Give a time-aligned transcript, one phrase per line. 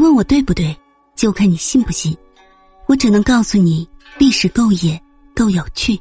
[0.00, 0.74] 问我对不对，
[1.14, 2.16] 就看你信不信。
[2.86, 3.88] 我只能告诉你，
[4.18, 5.00] 历史够野，
[5.34, 6.00] 够有趣。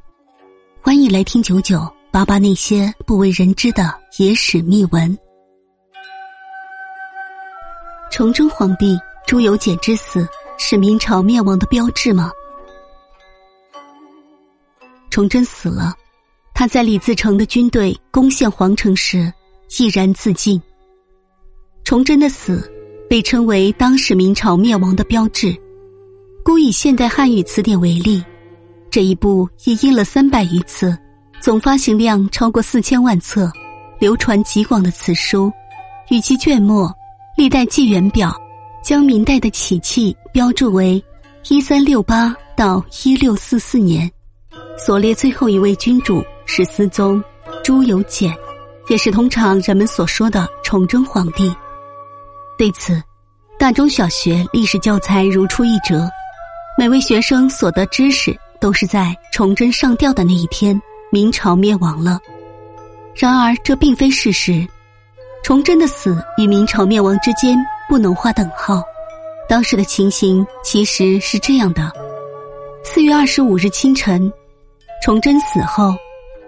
[0.82, 5.16] 欢迎来听九九八八那些不为人知的野史秘闻。
[8.10, 10.28] 崇祯皇帝朱由检之死
[10.58, 12.32] 是明朝灭亡的标志吗？
[15.10, 15.94] 崇祯死了，
[16.54, 19.32] 他在李自成的军队攻陷皇城时
[19.78, 20.62] 毅然自尽。
[21.84, 22.72] 崇祯的死
[23.10, 25.54] 被称为当时明朝灭亡的标志。
[26.44, 28.24] 孤以现代汉语词典为例，
[28.92, 30.96] 这一部已印了三百余次，
[31.42, 33.52] 总发行量超过四千万册，
[34.00, 35.52] 流传极广的此书，
[36.10, 36.88] 与其卷末
[37.36, 38.30] 《历代纪元表》
[38.88, 41.04] 将明代的起讫标注为
[41.50, 44.10] 一三六八到一六四四年，
[44.78, 47.22] 所列最后一位君主是思宗
[47.64, 48.32] 朱由检，
[48.88, 51.52] 也是通常人们所说的崇祯皇帝。
[52.58, 53.02] 对此，
[53.60, 56.10] 大中小学历史教材如出一辙。
[56.78, 62.18] 每位学生所得知识都是在崇祯上吊的那一天，明朝灭亡了。
[63.14, 64.66] 然而这并非事实，
[65.44, 67.58] 崇祯的死与明朝灭亡之间
[67.90, 68.82] 不能划等号。
[69.50, 71.92] 当时的情形其实是这样的：
[72.82, 74.32] 四月二十五日清晨，
[75.04, 75.94] 崇祯死后，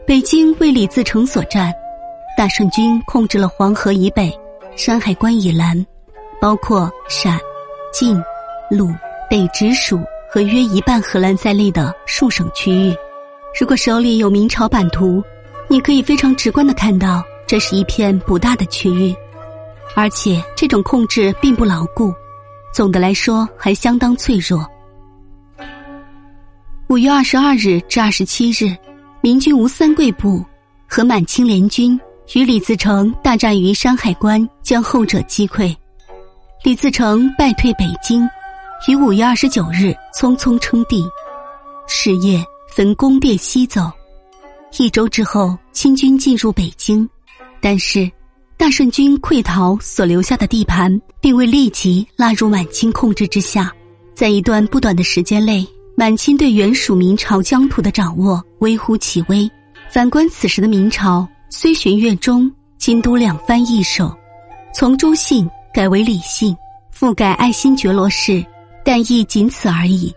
[0.07, 1.73] 北京为李自成所占，
[2.37, 4.33] 大顺军控制了黄河以北、
[4.77, 5.85] 山海关以南，
[6.42, 7.39] 包括陕、
[7.94, 8.22] 晋、
[8.70, 8.89] 鲁、
[9.30, 9.97] 北直属。
[10.34, 12.95] 和约一半荷兰在内的数省区域，
[13.59, 15.22] 如果手里有明朝版图，
[15.67, 19.14] 你可以非常直观的看到，这是一片不大的区域，
[19.94, 22.14] 而且这种控制并不牢固，
[22.73, 24.66] 总的来说还相当脆弱。
[26.88, 28.73] 五月二十二日至二十七日，
[29.19, 30.42] 明军吴三桂部
[30.88, 32.00] 和满清联军
[32.36, 35.75] 与李自成大战于山海关，将后者击溃，
[36.63, 38.29] 李自成败退北京。
[38.87, 41.03] 于五月二十九日匆匆称帝，
[41.88, 43.91] 是夜分宫殿西走。
[44.77, 47.09] 一周之后，清军进入北京，
[47.59, 48.09] 但是
[48.57, 53.71] 大顺军溃逃所留下的地盘，并未立即纳入满清控制之下。
[54.13, 59.50] 在一段不短的时间内，满清对原属明朝疆土的掌握微乎其微。
[59.89, 64.16] 反观此时的明朝，虽循粤中、京都两藩易手，
[64.75, 66.55] 从朱姓改为李姓，
[66.91, 68.45] 复改爱新觉罗氏。
[68.83, 70.11] 但亦仅此而已。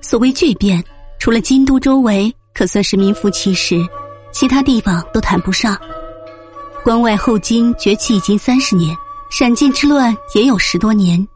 [0.00, 0.82] 所谓巨变，
[1.18, 3.78] 除了京都周围可算是名副其实，
[4.32, 5.78] 其他地方都谈不上。
[6.82, 8.96] 关外后金崛起已经三十年，
[9.30, 11.28] 陕晋之乱也有十多年。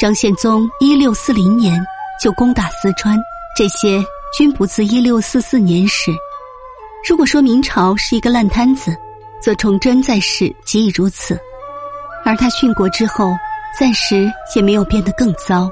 [0.00, 1.80] 张献宗一六四零年
[2.20, 3.16] 就攻打四川，
[3.56, 4.04] 这些
[4.36, 6.10] 均不自一六四四年始。
[7.08, 8.96] 如果说明朝是一个烂摊子，
[9.40, 11.38] 则崇祯在世即已如此，
[12.26, 13.32] 而他殉国之后，
[13.78, 15.70] 暂时也没有变得更糟。